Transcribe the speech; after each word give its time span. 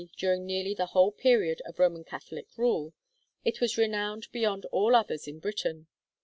during 0.17 0.47
nearly 0.47 0.73
the 0.73 0.87
whole 0.87 1.11
period 1.11 1.61
of 1.63 1.77
Roman 1.77 2.03
Catholic 2.03 2.47
rule 2.57 2.95
it 3.45 3.61
was 3.61 3.77
renowned 3.77 4.29
beyond 4.31 4.65
all 4.71 4.95
others 4.95 5.27
in 5.27 5.37
Britain. 5.37 5.85